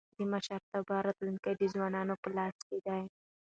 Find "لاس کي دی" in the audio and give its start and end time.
2.37-3.01